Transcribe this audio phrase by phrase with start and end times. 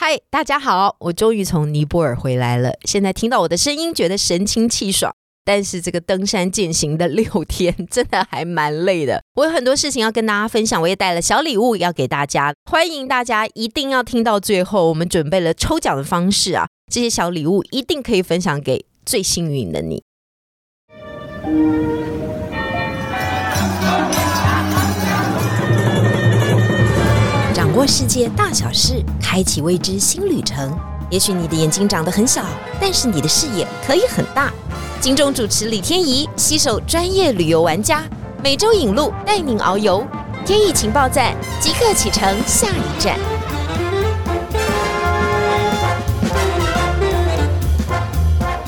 [0.00, 2.72] 嗨，大家好，我终于从尼泊尔回来了。
[2.84, 5.12] 现在听到我的声音，觉得神清气爽。
[5.44, 9.20] 但是这个登山践行的六天，真的还蛮累的。
[9.34, 12.54] 我有很多事情要跟大家分享，我也带了小礼物要给大家。
[12.70, 20.04] 欢迎大家一定要听到最后，我们准备了抽奖的方式啊，这些小礼物一定可以分享给最幸运的你。
[27.78, 30.76] 握世界大小事，开启未知新旅程。
[31.10, 32.44] 也许你的眼睛长得很小，
[32.80, 34.52] 但是你的视野可以很大。
[35.00, 38.02] 金钟主持李天怡携手专业旅游玩家，
[38.42, 40.04] 每周引路带您遨游。
[40.44, 43.16] 天意情报站即刻启程，下一站。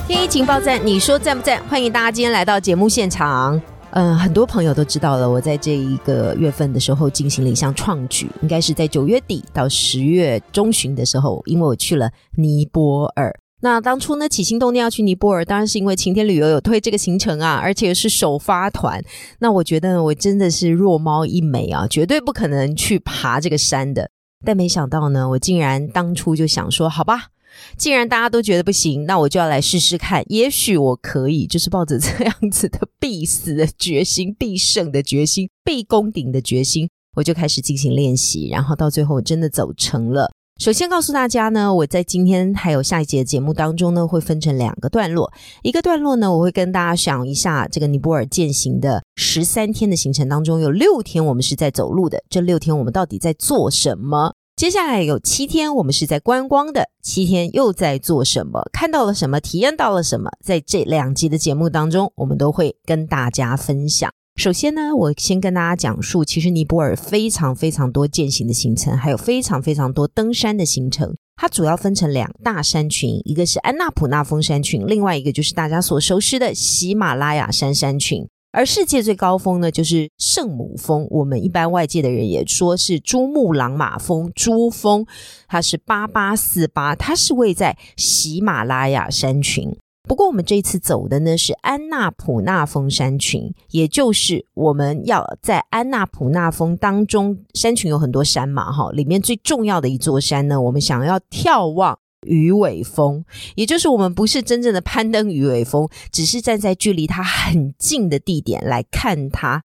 [0.07, 1.61] 天意情报站，你说赞不赞？
[1.69, 3.61] 欢迎大家今天来到节目现场。
[3.93, 13.35] 嗯，很多朋友都知道了，我在这一个月份的时候进行了一项创举，应该是在九月底到十月中旬的时候，因为我去了尼泊尔。
[13.63, 19.03] 那当初呢，起心动念要去尼泊尔，当然是因为晴天旅游有推这个行程啊，而且是首发团。
[19.41, 24.09] 那我觉得我真的是弱猫一枚啊，绝对不可能去爬这个山的。
[24.47, 27.27] 但没想到呢，我竟然当初就想说，好吧。
[27.77, 40.33] 既然大家都觉得不行，那我就要来试试看，也许我可以，就是抱着这样子的必死的决心、必胜的决心、必攻顶的决心，我就开始进行练习，然后到最后我真的走成了。
[40.61, 54.35] 首先告诉大家呢，我在今天还有下一节节目当中呢，会分成两个段落，一个段落呢，我会跟大家讲一下这个尼泊尔践行的十三天的行程当中，有六天我们是在走路的，这六天我们到底在做什么？
[54.61, 56.91] 接下来有七天，我们是在观光的。
[57.03, 58.61] 七天又在做什么？
[58.71, 59.41] 看到了什么？
[59.41, 60.31] 体验到了什么？
[60.45, 64.11] 在这两集的节目当中，我们都会跟大家分享。
[64.37, 71.15] 首先呢，我先跟大家讲述，其实尼泊尔非常非常多践行的行程，还有非常非常多登山的行程。
[71.37, 78.29] 它主要分成两大山群，一个是安纳普纳峰山群，另外一个就是大家所熟悉的喜马拉雅山山群。
[78.53, 81.07] 而世界最高峰呢，就是圣母峰。
[81.11, 85.07] 我们一般外界的人也说是珠穆朗玛峰、珠峰，
[85.47, 89.77] 它是八八四八，它是位在喜马拉雅山群。
[90.09, 101.97] 不过我们这次走的呢是安纳普纳峰山群，也就是我们要在安纳普纳峰当中，山群有很多山嘛，哈，里面最重要的一座山呢，我们想要眺望。
[102.27, 109.63] 鱼尾峰，也就是我们不是真正的攀登鱼尾峰，只是站在距离它很近的地点来看它。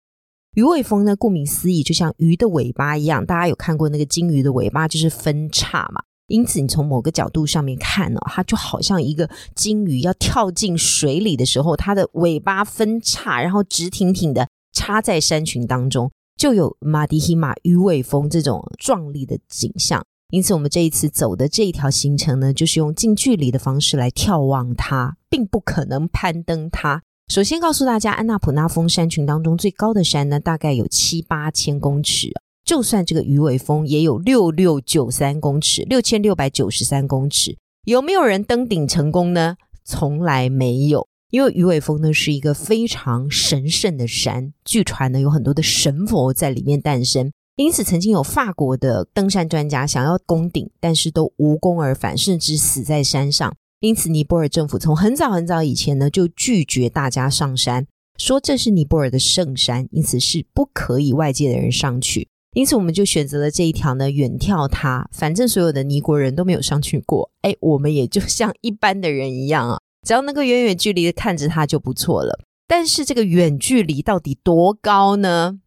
[0.55, 3.25] 鱼尾峰呢，顾名思义，就像鱼的尾巴一样。
[3.25, 6.01] 大家有看过那个金鱼的尾巴就是分叉嘛？
[6.27, 20.05] 因此，你从某个角度上面看呢，它就好像一个金鱼要跳进水里的时候，它的尾巴分叉，然后直挺挺的插在山群当中，就有马迪希马鱼尾峰这种壮丽的景象。
[20.31, 27.01] 因此，我们这一次走的这一条行程呢，就是用近距离的方式来眺望它，并不可能攀登它。
[27.27, 32.29] 首先告诉大家，安纳普纳峰山群当中最高的山呢，大概有七八千公尺，
[32.63, 37.57] 就算这个鱼尾峰也有六六九三公尺，六千六百九十三公尺。
[37.85, 39.55] 有没有人登顶成功呢？
[39.83, 47.31] 从来没有，因为鱼尾峰呢是一个非常神圣的山，据传呢有很多的神佛在里面诞生。
[47.57, 53.55] 因此，曾经有法国的登山专家想要攻顶，但是都无功而返，甚至死在山上。
[53.79, 62.27] 因此，尼泊尔政府从很早很早以前呢，就拒绝大家上山，说这是尼泊尔的圣山，因此是不可以外界的人上去。
[62.55, 65.07] 因此，我们就选择了这一条呢，远眺它。
[65.13, 72.37] 反正所有的尼国人都没有上去过，哎，我们也就像一般的人一样啊，只要能够远远距离的看着它就不错了。
[72.67, 75.59] 但是，这个远距离到底多高呢？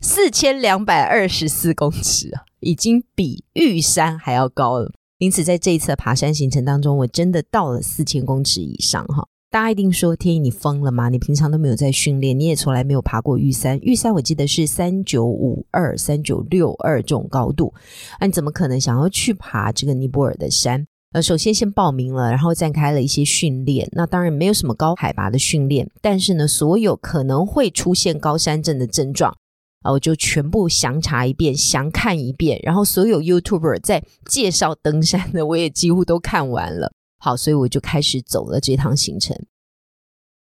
[0.00, 4.92] 四千两百二十四公尺啊，已经比玉山还要高了。
[5.18, 9.26] 因此，在这一次的爬山行程当中，我真的到了四千公尺以上哈。
[9.50, 11.08] 大家一定说：“天意，你疯了吗？
[11.08, 13.78] 你平常都没有在训练，你也从来没有爬过玉山。
[13.80, 17.72] 玉山我记得是三九五二、三九六二这种高度，
[18.20, 20.86] 那你怎么可能想要去爬这个尼泊尔的山？
[21.12, 23.88] 呃，首先先报名了，然后展开了一些训练。
[23.92, 29.34] 那当然没有什么高海拔的训练，但是呢，所有可能会出现高山症的症状。
[29.82, 36.92] 啊，我就全部详查一遍，详看一遍，然后所有 YouTuber 在介绍登山的，我也几乎都看完了。
[37.18, 39.36] 好，所以我就开始走了这趟行程。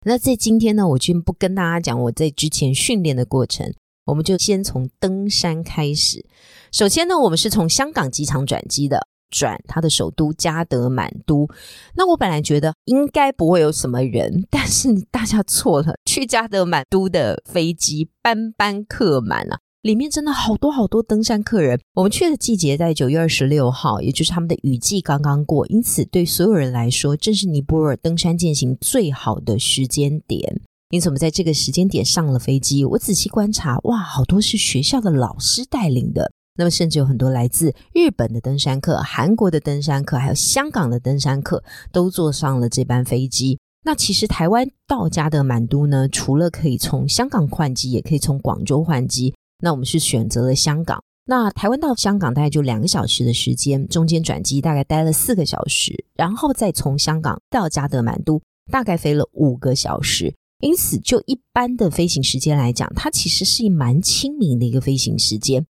[0.07, 3.73] 那在今天呢，我就不跟大家讲我在之前训练的过程，
[4.07, 6.27] 我们就先从登山开始。
[6.71, 9.09] 首先呢，我们是从香港机场转机的。
[9.35, 11.49] 转他的首都加德满都，
[11.97, 21.81] 那我本来觉得应该不会有什么人，但是大家错了，去加德满都的飞机班班客满啊，里面真的好多好多登山客人。
[21.95, 30.61] 我们去的季节在九月二十六号，也就是他们的雨季刚刚过，因此对所有人来说，正是尼泊尔登山践行最好的时间点。
[30.91, 32.85] 因此，我们在这个时间点上了飞机。
[32.85, 36.31] 我仔细观察，哇，好多是学校的老师带领的。
[36.57, 43.59] 那么，甚至有很多来自日本的登山客、韩国的登山客，还有香港的登山客，都坐上了这班飞机。
[43.85, 49.35] 那其实台湾到加德满都呢，除了可以从香港换机，也可以从广州换机。
[49.63, 51.03] 那我们是选择了香港。
[51.27, 58.41] 那台湾到香港大概就两个小时的时间，中间转机大概待了四个小时，然后再从香港到加德满都，
[58.71, 60.35] 大概飞了五个小时。
[60.61, 65.67] 因此，就一般的飞行时间来讲，它其实是蛮亲民的一个飞行时间。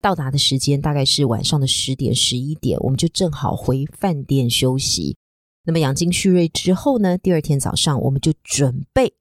[0.00, 5.16] 到达的时间大概是晚上的十点、十一点，我们就正好回饭店休息。
[5.64, 9.14] 那么养精蓄锐之后呢，第二天早上我们就准备，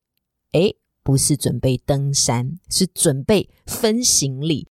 [0.51, 4.67] 哎，不是准备登山，是准备分行李。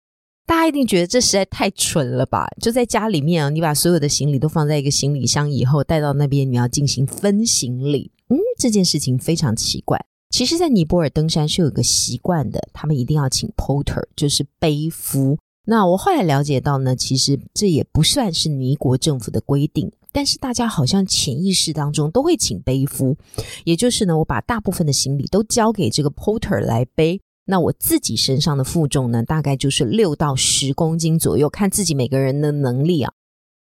[0.46, 2.48] 大家一定觉得这实在太蠢了吧？
[2.62, 10.06] 就在家里面啊，你把所有的行李都放在一个行李箱，以后带到那边你要进行分行李，嗯，这件事情非常奇怪。
[10.30, 15.38] 其实，在尼泊尔登山是有一个习惯的，他们一定要请 porter，就是背夫。
[15.66, 23.18] 那我后来了解到呢，其实这也不算是尼国政府的规定，但是大家好像潜意识当中都会请背夫，
[23.64, 33.14] 也就是呢，我把大部分的行李都交给这个 porter 来背，那我自己身上的负重呢，大概就是六到十公斤左右，看自己每个人的能力啊。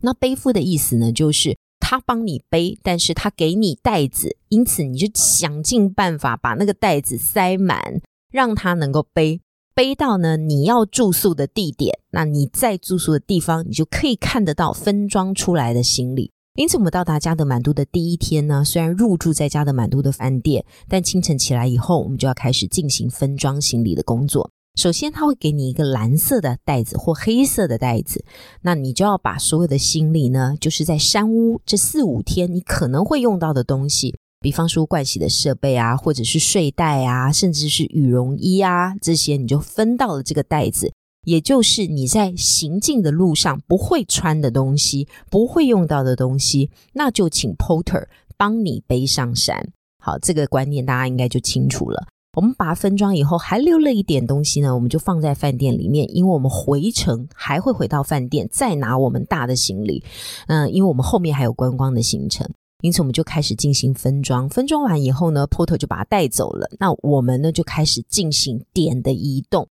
[0.02, 1.56] 那背夫的意思呢，就是。
[1.78, 8.00] 他帮你背，但是他给你袋子，因此你就想尽办法把那个袋子塞满，
[8.32, 9.40] 让他能够背
[9.76, 11.98] 背到呢你要住宿的地点。
[12.10, 16.32] 那你在住宿的地方，你就可以看得到分装出来的行李。
[16.54, 24.50] 因此，我们到达加德满都的第一天呢，虽然入住在加德满都的饭店，但清晨起来以后，我们就要开始进行分装行李的工作。
[24.76, 28.24] 首先，他会给你一个蓝色的袋子或黑色的袋子，
[28.62, 40.92] 那你就要把所有的行李呢，就是在山屋这四五天你可能会用到的东西，比方说盥洗的设备啊，或者是睡袋啊，甚至是羽绒衣啊，这些你就分到了这个袋子，
[41.24, 48.06] 也就是你在行进的路上不会穿的东西，不会用到的东西，那就请 porter
[48.36, 49.72] 帮你背上山。
[49.98, 52.06] 好，这个观念大家应该就清楚了。
[52.36, 60.04] 我们把它分装以后，还留了一点东西呢，我们就放在饭店里面，因为我们回程还会回到饭店再拿我们大的行李。
[60.46, 62.48] 嗯，因为我们后面还有观光的行程，
[62.82, 64.48] 因此我们就开始进行分装。
[64.48, 66.68] 分装完以后呢，porter 就把它带走了。
[66.78, 69.68] 那我们呢就开始进行点的移动。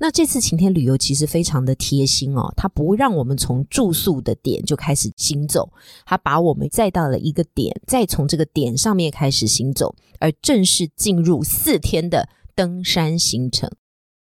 [0.00, 5.72] 那这次晴天旅游其实非常的贴心哦，它不让我们从住宿的点就开始行走，
[6.04, 13.70] 它把我们载到了一个点，再从这个点上面开始行走，而正式进入四天的登山行程。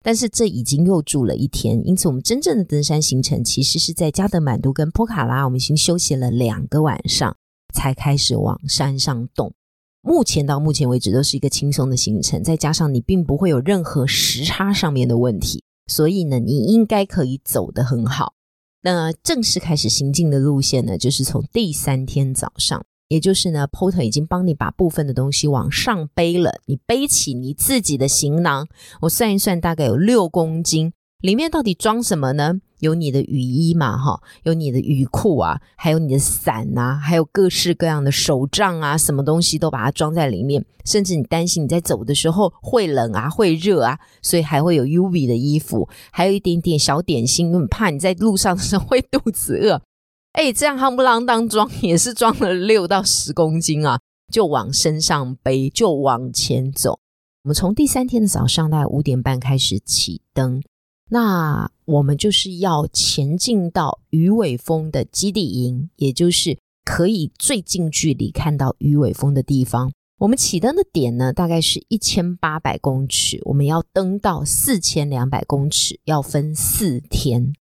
[0.04, 7.36] 但是这已经又住了一天，因此我们真正的登山行程其实是在加德满都跟波卡拉，我们已经休息了两个晚上，
[7.78, 9.54] 才开始往山上动。
[10.02, 18.34] 目前到目前为止都是一个轻松的行程，再加上你并不会有任何时差上面的问题，所以呢，你应该可以走得很好。
[18.82, 28.68] 那正式开始行进的路线呢，就是从第三天早上，也就是呢，porter 已经帮你把部分的东西往上背了，你背起你自己的行囊，
[29.02, 32.62] 我算一算，大概有六公斤，里面到底装什么呢？
[32.80, 40.66] 有你的雨衣嘛，哈，有你的雨裤啊，还有你的伞呐，还有各式各样的手杖啊，什么东西都把它装在里面。
[40.86, 49.82] 甚至你担心你在走的时候会冷啊，会热啊，所以还会有 UV 的衣服，还有一点点小点心，因为怕你在路上的时候会肚子饿。
[50.34, 54.00] 哎，这样夯不啷当装也是装了六到十公斤啊，
[54.32, 57.00] 就往身上背，就往前走。
[57.44, 60.62] 我们从第三天的早上大概五点半开始启灯。
[61.10, 69.92] 那我们就是要前进到鱼尾峰的基地营，也就是可以最近距离看到鱼尾峰的地方。
[70.20, 77.54] 我们起登的点呢，大概是一千八百公尺，我们要登到四千两百公尺，要分四天，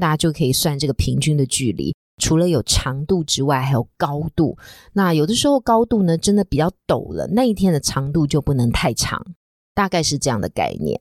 [0.00, 1.94] 大家就可以算这个平均的距离。
[2.22, 4.56] 除了有长度之外，还有高度。
[4.92, 9.34] 那有的时候高度呢，真的比较陡了，那一天的长度就不能太长，
[9.74, 11.00] 大概是这样的概念。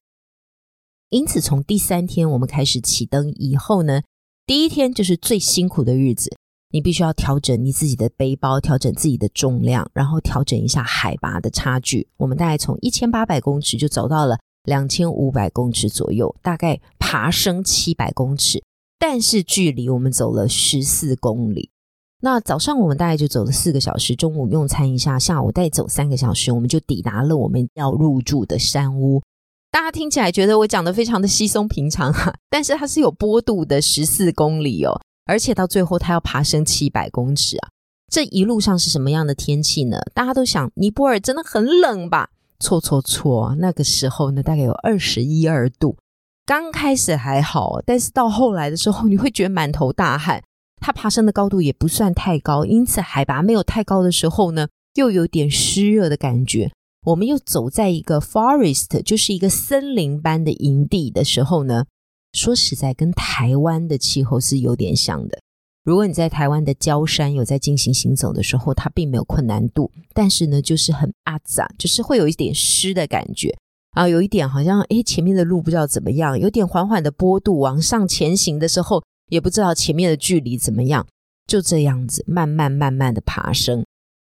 [1.13, 4.01] 因此，从第三天我们开始启灯以后呢，
[4.47, 6.35] 第一天就是最辛苦的日子。
[6.71, 12.07] 你必须要调整你自己的背包，调整自己的重量，然后调整一下海拔的差距。
[12.17, 18.63] 我们大概从一千八百公尺就走到了两千五百公尺左右，大概爬升七百公尺，
[18.97, 21.69] 但是距离我们走了十四公里。
[22.21, 29.21] 那早上我们大概就走了四个小时，中午用餐一下，下午再走三个小时，我们就抵达了我们要入住的山屋。
[29.73, 37.69] 大家听起来觉得我讲的非常的稀松平常哈， 但是它是有坡度的十四公里哦，而且到最后它要爬升七百公尺啊！
[38.07, 39.97] 这一路上是什么样的天气呢？
[40.13, 42.29] 大家都想尼泊尔真的很冷吧？
[42.59, 45.97] 错错错，那个时候呢大概有二十一二度，
[46.45, 50.43] 刚开始还好，但是到后来的时候你会觉得满头大汗。
[50.79, 56.71] 它爬升的高度也不算太高，因此海拔没有太高的时候呢，又有点湿热的感觉。
[57.05, 61.85] 我们又走在一个 forest，就是一个森林般的营地的时候呢，
[62.31, 65.39] 说实在，跟台湾的气候是有点像的。
[65.83, 73.53] 如果你在台湾的焦山有在进行行走的时候，它并没有困难度，但是呢，就是很阿杂，就是会有一点湿的感觉
[73.91, 81.05] 啊，有一点好像诶，前面的路不知道怎么样，有点缓缓的坡度往上前行的时候，也不知道前面的距离怎么样，
[81.45, 83.83] 就这样子慢慢慢慢的爬升。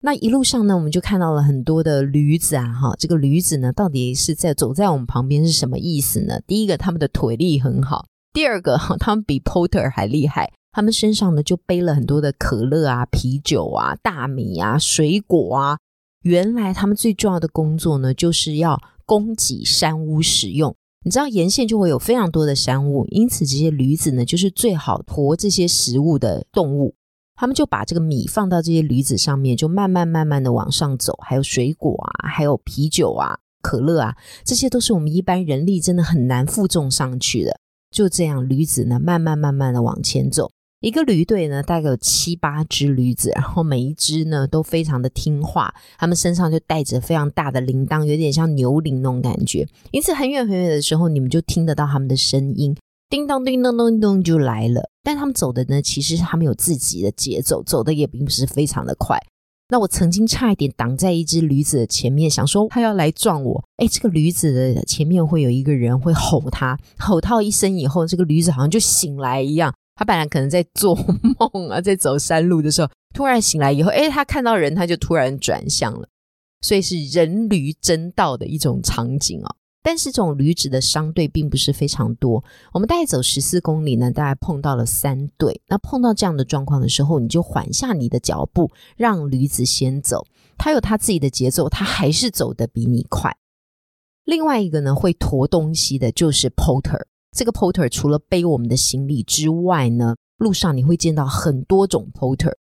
[0.07, 6.43] 那一路上呢，我们就看到了很多的驴子啊，哈，这个驴子呢，到底是在走在我们旁边是什么意思呢？
[6.47, 15.79] 第一个，他们的腿力很好；第二个，哈，他们比 porter 还厉害，他们身上呢就背了很多的可乐啊、啤酒啊、大米啊、水果啊。
[16.21, 20.77] 原来他们最重要的工作呢，就是要供给山屋使用。
[21.07, 26.95] 你知道沿线就会有非常多的山屋，因此这些驴子呢，就是最好驮这些食物的动物。
[27.37, 31.19] 他们就把这个米放到这些驴子上面，就慢慢慢慢的往上走。
[31.23, 37.59] 还有水果啊，还有啤酒啊、可乐啊，这些都是我们一般人力真的很难负重上去的。
[37.91, 40.51] 就这样，驴子呢慢慢慢慢的往前走。
[40.81, 49.67] 一个驴队呢大概有七八只驴子，然后每一只呢都非常的听话，他们身上就带着非常大的铃铛，有点像牛铃那种感觉。
[49.93, 52.77] 因此很远很远的时候，你们就听得到他们的声音。
[53.09, 59.17] 叮当叮当叮咚就来了，但他们走的呢，其实是他们有自己的节奏，走的也并不是非常的快。
[59.69, 63.65] 那我曾经差一点挡在一只驴子的前面，想说他要来撞我。
[63.77, 69.75] 哎，这个驴子的前面会有一个人会吼他，吼他一声以后，这个驴子好像就醒来一样。
[69.97, 70.95] 他本来可能在做
[71.39, 76.09] 梦啊，在走山路的时候，突然醒来以后，哎，他看到人，他就突然转向了。
[76.61, 79.55] 所以是人驴争道的一种场景啊。
[79.85, 82.43] 但是这种驴子的商队并不是非常多。
[82.73, 85.61] 我们大概走十四公里呢，大概碰到了三队。
[85.69, 90.27] 那碰到这样的状况的时候，你就缓下你的脚步，让驴子先走。
[90.57, 93.37] 它有它自己的节奏，它还是走得比你快。
[94.25, 97.05] 另外一个呢，会驮东西的就是 porter。
[97.37, 102.55] 这个 porter 除了背我们的行李之外呢，路上你会见到很多种 porter。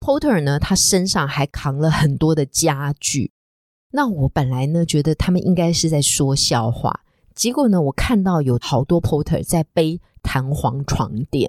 [0.00, 3.30] porter 呢，他身上还扛了很多的家具。
[3.96, 11.48] 那我本来呢觉得他们应该是在说笑话，结果呢我看到有好多 porter 在背弹簧床垫，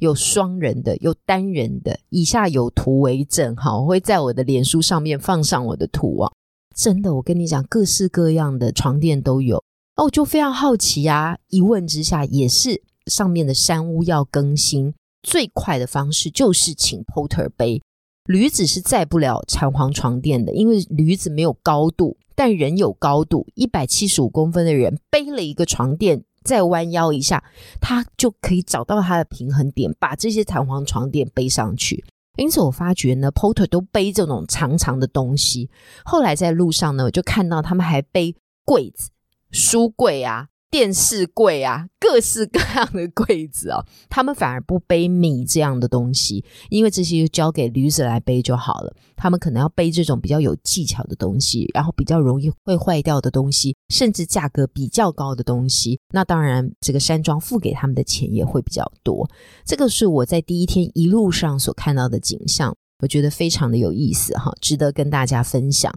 [0.00, 2.00] 有双人的，有单人的。
[2.08, 6.32] 以下有图为证，哈，我会在我的脸书上面放上我的图啊。
[6.74, 9.62] 真的，我跟你讲，各式各样的床垫都有。
[9.94, 17.82] 那我就非常好奇啊，一问之下也是上面的山屋要更新，最快的方式就是请 porter 背。
[18.24, 23.46] 驴子是载不了弹簧床垫的，因为驴子没有高度，但人有高度。
[23.54, 27.42] 一百七十五公分的人背了一个床垫，再弯腰一下，
[27.80, 32.04] 他就可以找到他的平衡点，把这些弹簧床垫背上去。
[32.36, 35.68] 因此，我发觉呢，porter 都背这种长长的东西。
[36.04, 39.10] 后来在路上呢，我就看到他们还背柜子、
[39.50, 40.48] 书柜啊。
[40.72, 48.96] 电视柜啊，各式各样的柜子哦，他们反而不背米这样的东西，因为这些就交给驴子来背就好了。
[49.14, 56.00] 他们可能要背这种比较有技巧的东西，然后比较容易会坏掉的东西，甚至价格比较高的东西。
[56.14, 59.28] 那当然，这个山庄付给他们的钱也会比较多。
[59.66, 65.92] 这个是我在第一天一路上所看到的景象，我觉得非常的有意思哈，值得跟大家分享。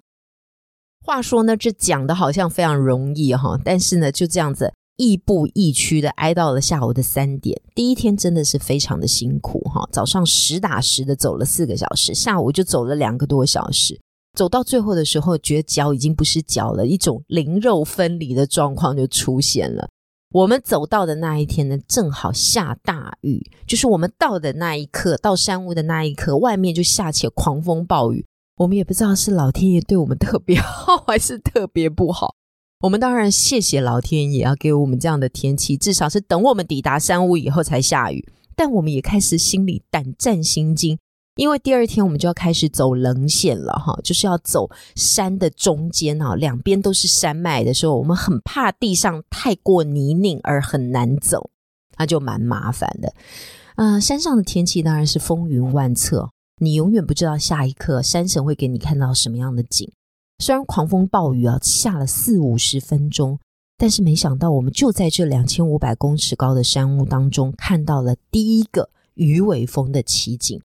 [1.05, 7.61] 话说呢，这讲的好像非常容易哈，但是呢，就这样子亦步亦趋的挨到了下午的三点。
[7.75, 14.01] 第一天真的是非常的辛苦哈，早上实打实的走了四个小时，下午就走了两个多小时。
[14.35, 19.87] 走到最后的时候，觉得脚已经不是脚了，一种灵肉分离的状况就出现了。
[20.33, 28.25] 我们走到的那一天呢，正好下大雨，就是我们到的那一刻，到山屋的那一刻，外面就下起了狂风暴雨。
[28.57, 32.35] 我们也不知道是老天爷对我们特别 好还是特别不好。
[32.81, 38.25] 我们当然谢谢老天爷要给我们这样的天气，至少是等我们抵达山屋以后才下雨。
[38.55, 40.97] 但我们也开始心里胆战心惊，
[41.35, 51.49] 因为第二天我们就要开始走棱线了哈，就是要走山的中间哈，两边都是山脉的时候，我们很怕地上太过泥泞而很难走，
[51.97, 53.13] 那就蛮麻烦的。
[53.75, 56.29] 啊，山上的天气当然是风云万测。
[56.57, 59.91] 你永远不知道下一刻山神会给你看到什么样的景。
[60.39, 63.39] 虽然狂风暴雨啊下了四五十分钟，
[63.77, 70.61] 但是没想到，我们就在这两千五百公尺高的山雾当中，看到了第一个鱼尾峰的奇景。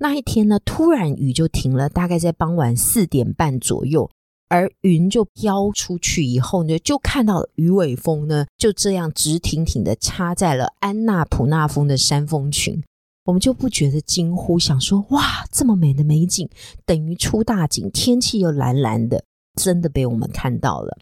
[0.00, 4.08] 那一天呢，突然雨就停了，大概在傍晚四点半左右，
[4.48, 12.82] 而云就飘出去以后呢，就看到鱼尾峰呢，就这样直挺挺的插在了安纳普纳峰的山峰群。
[13.28, 16.48] 我们就不觉得惊呼，想说哇，这么美的美景，
[16.86, 19.22] 等于出大景，天气又蓝蓝的，
[19.54, 20.96] 真的被我们看到了。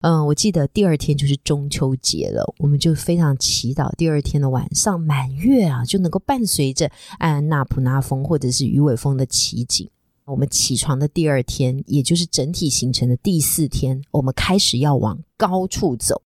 [0.00, 9.86] 嗯，我记得第二天就是中秋节了，我们就非常祈祷第二天的晚上满月啊，就能够伴随着安纳普纳峰或者是鱼尾峰的奇景。
[10.24, 16.22] 我们起床的第二天，也就是整体行程的第四天，我们开始要往高处走。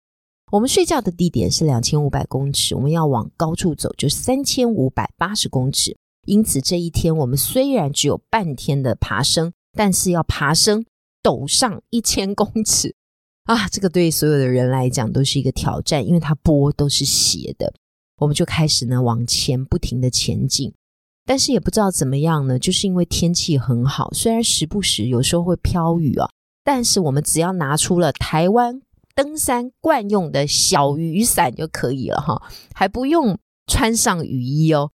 [0.55, 5.97] 我们睡觉的地点是两千五百公尺，我们要往高处走，就三千五百八十公尺。
[6.25, 10.85] 因此这一天，我们虽然只有半天的爬升，但是要爬升
[11.21, 12.95] 陡上一千公尺。
[13.43, 17.73] 啊，这个对所有的人来讲都是一个挑战，因为它坡都是斜的。
[18.19, 20.73] 我们就开始呢往前不停的前进，
[21.25, 26.29] 但是也不知道怎么样呢，就是因为天气很好，虽然时不时有时候会飘雨啊，
[26.63, 28.79] 但是我们只要拿出了台湾
[29.15, 32.41] 登山惯用的小雨伞就可以了哈，
[32.73, 34.91] 还不用穿上雨衣哦。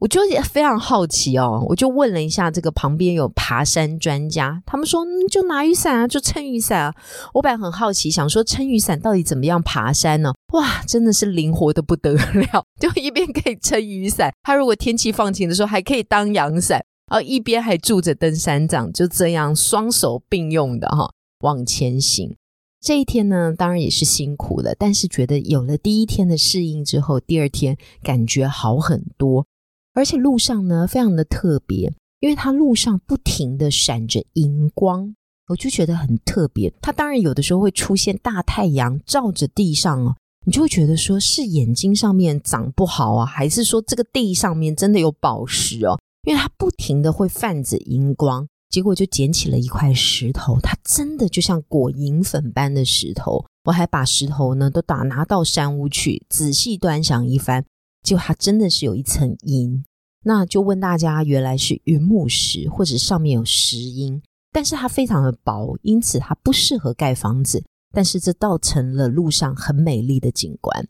[0.00, 6.94] 我就也非常好奇哦，我就问了一下这个旁边有爬山专家，他们说就拿雨伞啊，就撑雨伞啊。
[7.34, 10.32] 我本来很好奇，想说撑雨伞到底怎么样爬山呢？
[10.54, 21.12] 哇，真的是灵活的不得了， 就一边可以撑雨伞，它如果天气放晴的时候还可以当阳伞，然后一边还住着登山杖，就这样双手并用的哈
[21.42, 22.34] 往前行。
[22.82, 29.46] 这一天呢，当然也是辛苦了，但是觉得有了第一天的适应之后，第二天感觉好很多。
[29.94, 35.14] 而且路上呢，非常的特别，因为它路上不停的闪着荧光，
[35.46, 36.72] 我就觉得很特别。
[36.82, 45.96] 它当然有的时候会出现大太阳照着地上哦，你就会觉得说是眼睛上面长不好啊，还是说这个地上面真的有宝石哦？
[46.26, 53.44] 因为它不停的会泛着荧光，结果就捡起了一块石头，它真的就像裹银粉般的石头。
[53.64, 57.64] 我还把石头呢都打拿到山屋去仔细端详一番。
[58.02, 59.84] 就它真的是有一层银，
[60.24, 67.62] 那就问大家，原来是云母石，或者上面有石英，但是它非常的薄，因此它不适合盖房子。
[67.94, 70.88] 但是这倒成了路上很美丽的景观。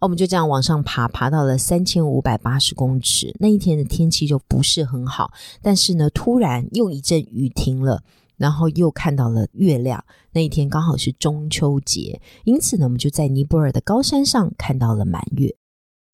[0.00, 3.34] 我们就这样往上爬，爬到了三千五百八十公尺。
[3.38, 8.02] 那一天的天气就不是很好，但是呢，突然又一阵雨停了，
[8.36, 10.02] 然后又看到了月亮。
[10.32, 15.54] 那一天刚好是中秋节，因此呢，我们就在尼泊尔的高山上看到了满月。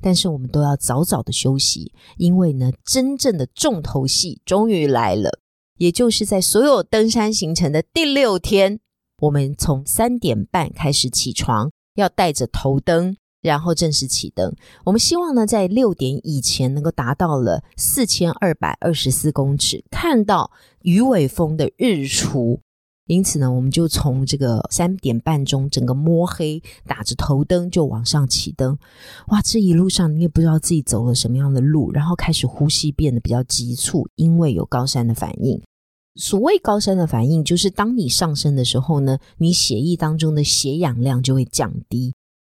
[0.03, 5.39] 但是我们都要早早的休息，因为呢，真正的重头戏终于来了，
[5.79, 8.81] 也就是在所有登山行程的第六天，
[9.21, 13.17] 我们从三点半开始起床，要带着头灯，
[13.47, 14.55] 然后正式启灯。
[14.85, 20.51] 我们希望呢，在六点以前能够达到了四千二百二十四公尺，看到
[20.83, 22.61] 鱼尾峰的日出。
[23.07, 28.77] 因此呢，我们就从这个三点半钟，整个摸黑，打着头灯就往上起灯。
[29.29, 35.63] 哇，这一路上你也不知道自己走了什么样的路，然后开始呼吸变得比较急促，因为有高山的反应。
[36.17, 42.13] 所谓高山的反应，就是当你上升的时候呢，你血液当中的血氧量就会降低。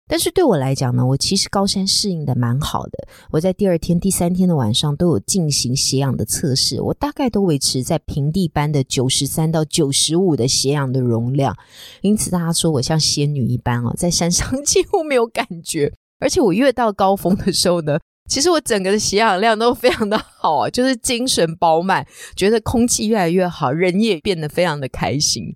[0.09, 3.07] 但是对我来讲呢，我其实高山适应的蛮好的。
[3.29, 11.55] 我在第二天、第三天的晚上都有进行血氧的测试，我大概都维持在平地般的九十三到九十五的血氧的容量。
[12.01, 15.93] 因此大家说我像仙女一般哦，在山上几乎没有感觉。
[16.19, 25.53] 而且我越到高峰的时候呢，其实我整个的血氧量都非常的好啊，就是精神饱满，觉得空气越来越好，人也变得非常的开心。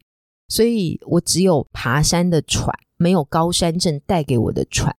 [0.48, 2.72] 所以我只有爬山的喘。
[3.04, 4.96] 没有高山症带给我的喘，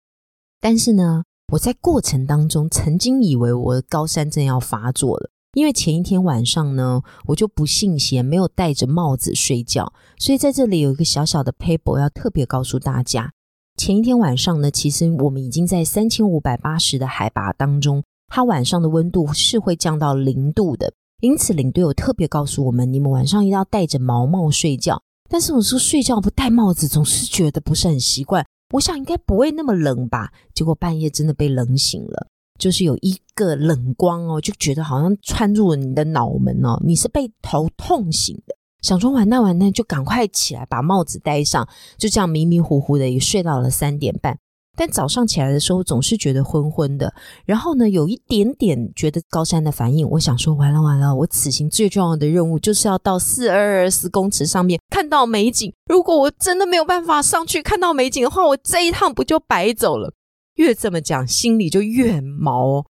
[0.60, 13.32] 但是呢，我在过程当中曾经以为我的高山症要发作了，因为前一天晚上呢，我就不信邪，没有戴着帽子睡觉，所以在这里有一个小小的 paper 要特别告诉大家，
[13.78, 25.02] 前一天晚上呢，其实我们已经在三千五百八十的海拔当中，它晚上的温度是会降到零度的，因此领队有特别告诉我们，你们晚上一定要戴着毛帽睡觉。
[25.34, 28.46] 但是我说睡觉不戴帽子，总是觉得不是很习惯。
[28.76, 32.28] 我想应该不会那么冷吧，结果半夜真的被冷醒了，
[32.60, 38.56] 就是有一个冷光哦，就觉得好像穿入了你的脑门哦，你是被头痛醒的。
[38.84, 41.68] 想说完蛋完蛋，就赶快起来把帽子戴上，
[41.98, 44.38] 就这样迷迷糊糊的也睡到了三点半。
[44.76, 47.14] 但早上起来的时候总是觉得昏昏的，
[47.46, 50.10] 然后呢，有一点点觉得高山的反应。
[50.10, 55.72] 我想说，完了完了，我此行最重要的任务就是要到四二二四公尺上面看到美景。
[55.86, 60.12] 如果我真的没有办法上去看到美景的话，我这一趟不就白走了？
[60.56, 62.86] 越这么讲，心里就越毛。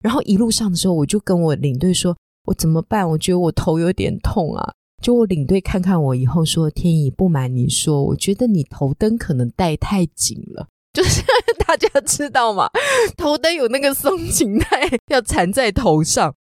[0.00, 3.08] 然后一路上的时候，我就跟我领队说：“我怎么办？
[3.10, 4.72] 我觉得我头有点痛啊。”
[5.02, 11.22] 就我领队看看我以后说：“天意，不瞒你说，我觉得你头灯可能戴太紧了。”就是
[11.66, 12.70] 大家知道吗？
[13.18, 16.34] 头灯有那个松紧带要缠在头上，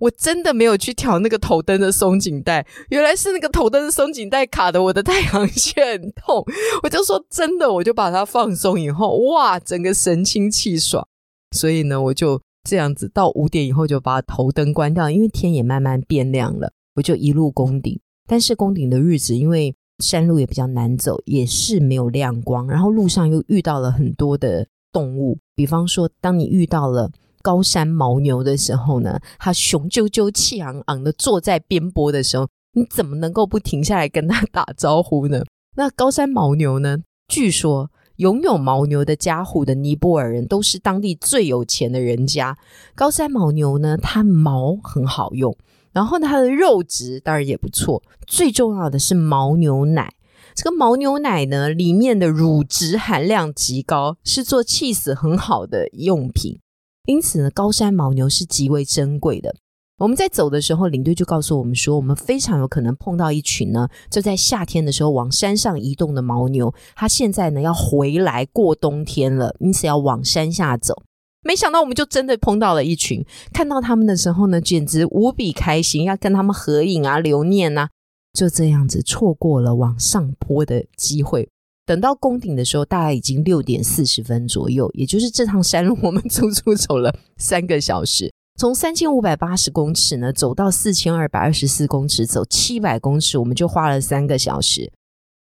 [0.00, 6.42] 我真的没有去调那个头灯的松紧带，原来是那个头灯的松紧带卡的我的太阳穴很痛。
[6.82, 11.06] 我就说真的，我就把它放松以后，哇，整个神清气爽。
[11.54, 18.00] 所以呢，我就这样子到五点以后就把头灯关掉，因为天也慢慢变亮了，我就一路攻顶。
[18.26, 22.68] 但是攻顶的日子，因为山路也比较难走，也是没有亮光。
[22.68, 27.10] 然后路上又遇到了很多的动物，比方说，当你遇到了
[27.42, 35.44] 高山牦牛的时候呢，它雄赳赳、气昂昂的坐在边坡的时候，你怎么能够不停下来跟它打招呼呢？
[35.76, 36.98] 那高山牦牛呢？
[37.28, 42.56] 据说拥有牦牛的家户的尼泊尔人都是当地最有钱的人家。
[42.94, 45.56] 高山牦牛呢，它毛很好用。
[45.92, 48.02] 然后呢，它的肉质当然也不错。
[48.26, 50.12] 最重要的是牦牛奶，
[50.54, 56.60] 这个牦牛奶呢，里面的乳脂含量极高，是做 cheese 很好的用品。
[57.06, 59.54] 因此呢，高山牦牛是极为珍贵的。
[59.98, 66.72] 我们在走的时候，领队就告诉我们说，我们非常有可能碰到一群呢，就在夏天的时候往山上移动的牦牛。
[66.94, 71.02] 它现在呢要回来过冬天了，因此要往山下走。
[71.42, 77.88] 没想到我们就真的碰到了一群，看到他们的时候呢，简直无比开心，要跟他们合影啊、留念啊，
[78.32, 81.48] 就这样子错过了往上坡的机会。
[81.86, 94.92] 等到宫顶的时候，大概已经六点四十分左右，也就是这趟山路我们足足走了三个小时，从三千五百八十公尺呢走到四千二百二十四公尺，走七百公尺，我们就花了三个小时。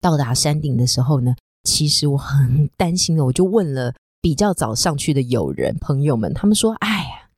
[0.01, 3.95] 到达山顶的时候呢，其实我很担心的，我就问了。
[4.25, 7.29] 比较早上去的友人朋友们，他们说：“哎呀，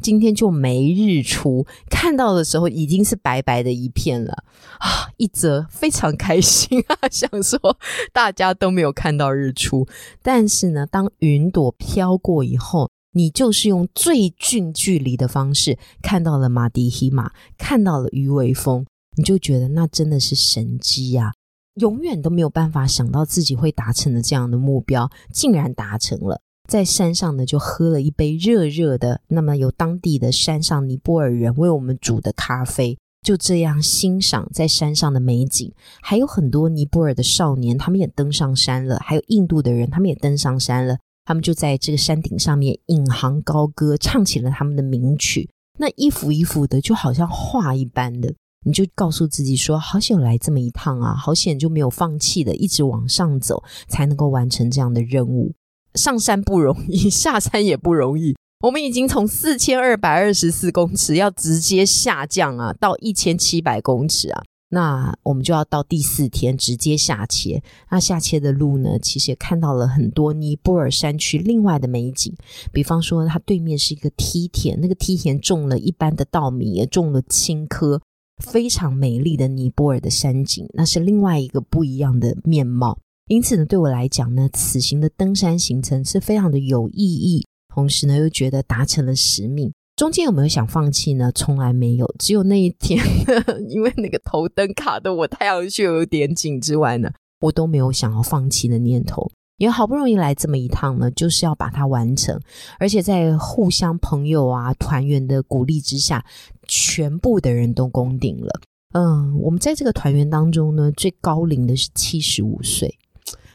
[0.00, 4.42] 今天就没日出，看到的时候已经是白白的一片了
[4.80, 7.78] 啊！”一则非常开心啊，想说
[8.12, 9.86] 大家都没有看到日出，
[10.24, 18.84] 但是呢，当云朵飘过以后，你就是用最近距离的方式看到了马迪希马，看到了鱼尾峰，
[19.16, 21.32] 你就觉得那真的是神机呀！
[21.74, 26.40] 永远都没有办法想到自己会达成的这样的目标，竟然达成了。
[26.68, 35.70] 在山上呢，就喝了一杯热热的，那么有当地的山上尼泊尔人为我们煮的咖啡，就这样欣赏在山上的美景。
[36.00, 40.96] 还有很多尼泊尔的少年，他们也登上山了；还有印度的人，他们也登上山了。
[41.26, 45.50] 他们就在这个山顶上面引吭高歌，唱起了他们的名曲。
[45.78, 48.32] 那一幅一幅的，就好像画一般的。
[48.64, 51.14] 你就告诉自己说：“好险来这么一趟啊！
[51.14, 55.52] 好险就没有放弃的，一直往上走，才能够完成这样的任务。
[55.94, 58.34] 上山不容易， 下山也不容易。
[58.62, 64.42] 我们已经从四千二百二十四公尺要直接下降啊，到一千七百公尺啊。
[64.70, 67.62] 那我们就要到第四天直接下切。
[67.90, 72.34] 那下切的路呢，其实也看到了很多尼泊尔山区另外的美景，
[72.72, 78.00] 比方说它对面是一个梯田，那个梯田种了一般的稻米，也种了青稞。”
[78.42, 82.98] 非常美丽的尼泊尔的山景，那是另外一个不一样的面貌。
[83.28, 89.72] 因此呢，对我来讲呢，此行的登山行程是非常的有意义，同时呢，又觉得达成了使命。
[89.96, 91.30] 中间有没有想放弃呢？
[91.32, 93.00] 从来没有，只有那一天，
[93.70, 99.30] 因为那个头灯卡的我太阳穴有点紧之外呢，我都没有想要放弃的念头。
[99.58, 102.40] 也好不容易来这么一趟呢，就是要把它完成，
[102.78, 106.24] 而且在互相朋友啊团员的鼓励之下，
[106.66, 108.60] 全部的人都攻顶了。
[108.94, 112.96] 嗯，我们在这个团员当中呢，最高龄的是七十五岁，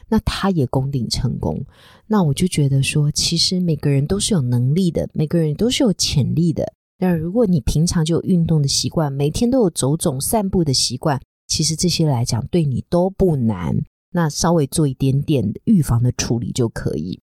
[0.08, 1.64] 那他也攻顶成功。
[2.06, 6.72] 那我就觉得说，其实每个人都是有能力的，每个人都是有潜力的。
[6.98, 13.76] 那如果你平常就有运动的习惯，每天都有走走散步的习惯，其实这些来讲对你都不难。
[14.12, 17.20] 那稍微做一点点预防的处理就可以。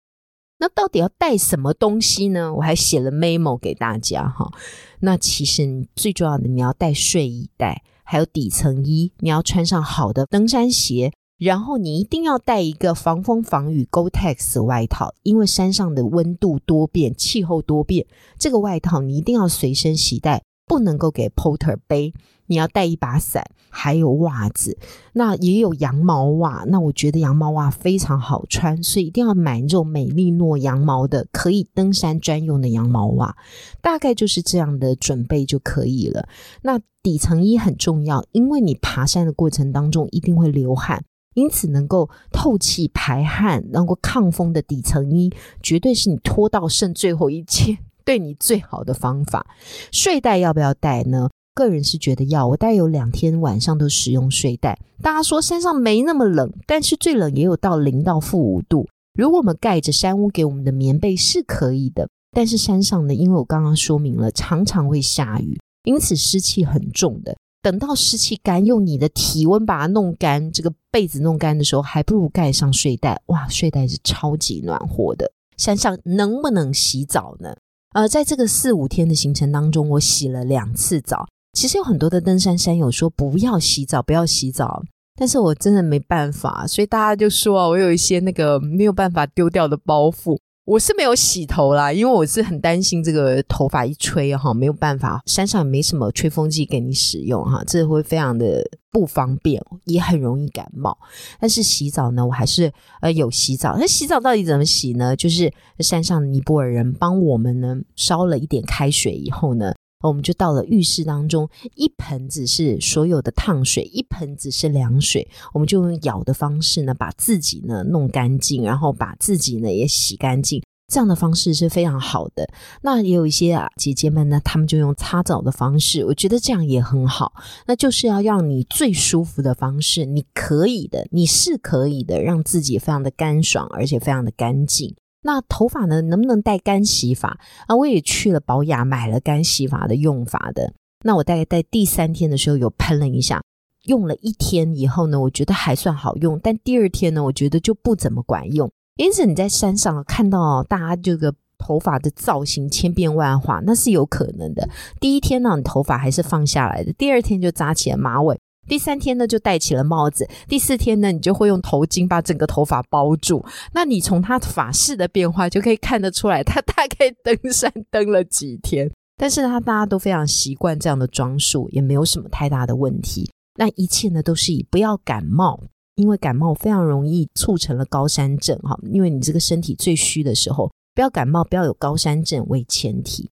[0.59, 2.55] 那到底要带什么东西呢？
[2.55, 4.53] 我还写了 memo 给大家哈。
[5.01, 18.07] 那其实最重要的，你要带睡衣带，还有底层衣，你要穿上好的登山鞋，然后你一定要带一个防风防雨 Gore-Tex 外套，因为山上的温度多变，气候多变，
[18.39, 22.13] 这个外套你一定要随身携带，不能够给 porter 背，
[22.47, 24.79] 你要带一把伞，还有袜子。
[25.13, 33.37] 那也有羊毛袜，那我觉得羊毛袜非常好穿，所以一定要买这种美利诺羊毛的，可以登山专用的羊毛袜。
[33.81, 36.29] 大概就是这样的准备就可以了。
[36.63, 41.05] 那底层衣很重要，因为你爬山的过程当中一定会流汗。
[41.35, 49.47] 因此，能够透气排汗、能够抗风的底层衣，绝对是你脱到剩最后一件对你最好的方法。
[49.91, 51.31] 睡袋要不要带呢？
[51.55, 54.79] 个人是觉得要，我大概有两天晚上都使用睡袋。
[55.03, 58.89] 大家说山上没那么冷，但是最冷也有到零到负五度。
[59.15, 67.37] 如果我们盖着山屋给我们的棉被是可以的，但是山上呢，因为我刚刚说明了，常常会下雨，因此湿气很重的。
[67.61, 73.21] 等到湿气干，用你的体温把它弄干，这个被子弄干的时候，还不如盖上睡袋。
[73.27, 75.31] 哇，睡袋是超级暖和的。
[75.59, 77.55] 山上能不能洗澡呢？
[77.93, 81.27] 呃，在这个四五天的行程当中，我洗了两次澡。
[81.53, 84.83] 其实有很多的登山山友说不要洗澡，不要洗澡，
[85.15, 90.39] 但是我真的没办法，所以大家就说啊我有一些那个没有办法丢掉的包袱。
[90.65, 100.97] 我是没有洗头啦，因为我是很担心这个头发一吹哈，没有办法，山上也没什么吹风机给你使用哈，这会非常的不方便，也很容易感冒。
[101.41, 103.77] 但是洗澡呢，我还是呃有洗澡。
[103.77, 105.17] 那洗澡到底怎么洗呢？
[105.17, 109.75] 就是山上尼泊尔人帮我们呢烧了一点开水以后呢。
[110.09, 115.29] 我们就到了浴室当中，一盆子是所有的烫水，一盆子是凉水。
[115.53, 120.63] 我们就用舀的方式呢，把自己呢弄干净，然后把自己呢也洗干净。
[120.93, 122.47] 这样的方式是非常好的。
[122.83, 127.33] 那也有一些啊姐姐们呢，她们就用擦澡的方式，我觉得这样也很好。
[127.67, 134.95] 那就是要让你最舒服的方式，你可以的，你是可以的，让自己非常的干爽，而且非常的干净。
[135.23, 136.01] 那头发呢？
[136.03, 137.77] 能不能带干洗法啊？
[137.77, 140.75] 我也去了保雅买了干洗法的用法的。
[141.05, 143.43] 那我大概在第三天的时候有喷了一下，
[143.85, 146.39] 用了一天以后呢，我觉得还算好用。
[146.43, 148.71] 但第二天呢，我觉得就不怎么管用。
[148.97, 154.69] 因此你在山上看到大家这个头发的造型千变万化，那是有可能的。
[155.01, 158.39] 第一天呢，你头发还是放下来的；第二天就扎起了马尾。
[158.69, 163.45] 第三天呢，就戴起了帽子；第四天呢，你就会用头巾把整个头发包住。
[163.73, 168.91] 那你从他发式的变化就可以看得出来，他大概登山登了几天。
[169.17, 173.31] 但是他大家都非常习惯这样的装束，也没有什么太大的问题。
[173.57, 175.61] 那一切呢，都是以不要感冒，
[175.97, 178.79] 因为感冒非常容易促成了高山症哈。
[178.91, 183.29] 因为你这个身体最虚的时候，不要感冒，不要有高山症为前提。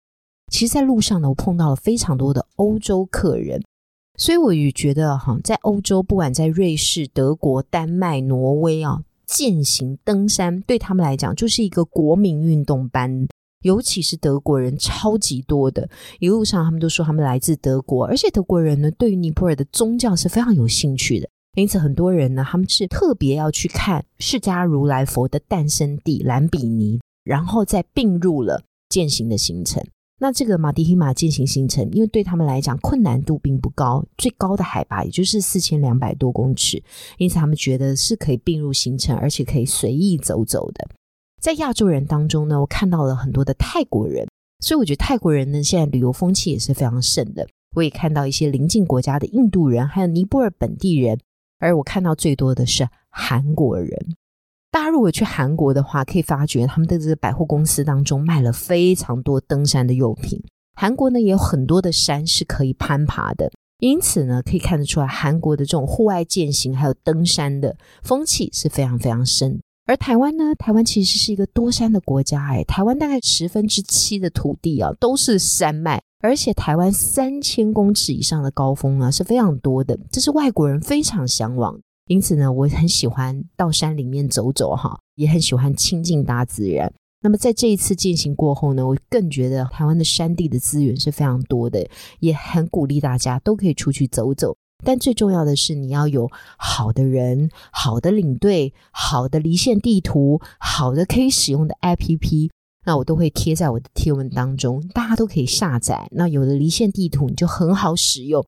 [0.52, 3.62] 其实，在路上呢，我碰到了非常多的欧洲客人。
[4.20, 13.26] 所以我也觉得哈，在欧洲，不管在瑞士、德国、丹麦、挪威啊，践行登山对他们来讲就是一个国民运动班。
[13.62, 29.82] 尤其是德国人超级多的，一路上他们都说他们来自德国，而且德国人呢对于尼泊尔的宗教是非常有兴趣的，因此很多人呢他们是特别要去看释迦如来佛的诞生地兰比尼，然后再并入了践行的行程。
[30.22, 36.82] 那这个马迪希马践行行程，因为对他们来讲困难度并不高，最高的海拔也就是四千两百多公尺，
[37.16, 40.86] 因此他们觉得是可以并入行程，而且可以随意走走的。
[41.40, 44.28] 在亚洲人当中呢，我看到了很多的泰国人，
[44.62, 47.48] 所以我觉得泰国人呢现在旅游风气也是非常盛的。
[47.74, 51.18] 我也看到一些邻近国家的印度人，还有尼泊尔本地人，
[51.58, 53.96] 而我看到最多的是韩国人。
[54.72, 60.40] 大家如果去韩国的话，可以发觉他们的这个百货公司当中卖了非常多登山的用品。
[60.74, 69.60] 韩国呢也有很多的山是可以攀爬的，因此呢可以看得出来，韩国的这种户外健行还有登山的风气是非常非常深。
[69.86, 81.80] 而台湾呢，台湾其实是一个多山的国家，哎，台湾大概十分之七的土地啊都是山脉，而且台湾三千公尺以上的高峰啊是非常多的，这是外国人非常向往。
[82.10, 86.92] 因此呢，我很喜欢到山里面走走哈，也很喜欢亲近大自然。
[87.20, 94.56] 那么在这一次践行过后呢，我更觉得台湾的山地的资源是非常多的，也很鼓励大家都可以出去走走。
[94.84, 102.50] 但最重要的是，你要有好的人、好的领队、好的离线地图、好的可以使用的 APP，
[102.84, 106.08] 那我都会贴在我的贴文当中，大家都可以下载。
[106.10, 108.44] 那有了离线地图，你就很好使用，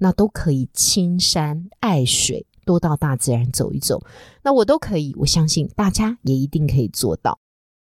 [0.00, 2.46] 那都可以亲山爱水。
[2.64, 4.02] 多到大自然走一走，
[4.42, 7.38] 那我都可以，我相信大家也一定可以做到。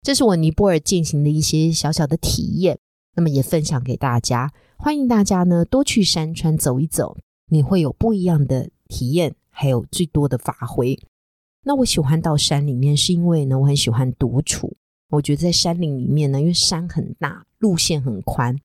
[0.02, 2.80] 这是我尼泊尔进行的一些小小的体验，
[3.16, 4.52] 那么也分享给大家。
[4.78, 7.18] 欢迎大家呢多去山川走一走，
[7.50, 11.00] 你会有不一样的体验，还有最多的发挥。
[11.64, 14.76] 那我喜欢到山里面，是因为呢我很喜欢独处。
[15.10, 18.58] 我觉得在山林里面呢，因为山很大，路线很宽，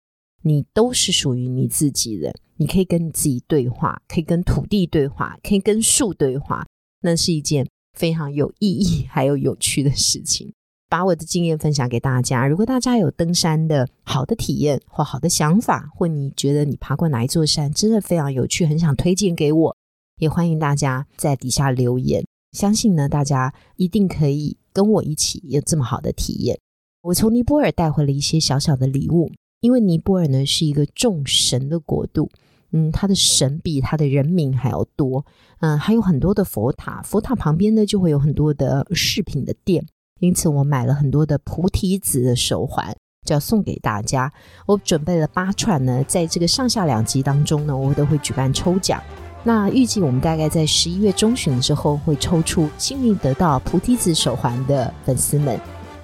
[0.43, 2.35] 你都是属于你自己的。
[2.57, 6.67] 你可以跟你自己对话，可以跟土地对话，可以跟树对话，
[7.03, 10.53] 那是一件非常有意义还有有趣的事情。
[10.91, 12.49] 把我的经验分享给大家。
[12.49, 19.77] 如果大家有登山的好的体验或好的想法，或你觉得你爬过哪一座山真的非常有趣，很想推荐给我，
[20.19, 22.25] 也欢迎大家在底下留言。
[22.53, 26.59] 相信呢，大家一定可以跟我一起有这么好的体验。
[27.03, 32.31] 我从尼泊尔带回了一些小小的礼物，因为尼泊尔呢是一个众神的国度，
[32.73, 35.25] 嗯，它的神比它的人民还要多，
[35.61, 39.85] 嗯，还有很多的佛塔，佛塔旁边呢就会有很多的饰品的店。
[40.21, 42.93] 因此，我买了很多的菩提子的手环，
[43.25, 44.33] 就要送给大家。
[44.67, 49.01] 我准备了八串呢，在这个上下两集当中呢，我都会举办抽奖。
[49.45, 55.59] 那预计我们大概在十一月中旬的时候会抽出幸运得到菩提子手环的粉丝们，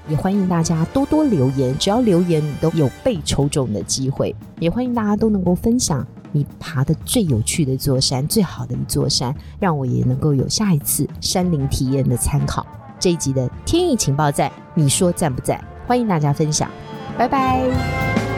[0.09, 4.35] 也欢迎大家多多留言，只要留言你都有被抽中的机会。
[4.61, 12.67] 也欢迎大家都能够分享你爬的最有趣的一座山，最好的一座山，让我也能够有下一次山林体验的参考。
[12.99, 15.63] 这一集的天意情报站，你说在不在？
[15.87, 16.71] 欢迎大家分享，
[17.19, 18.34] 拜拜。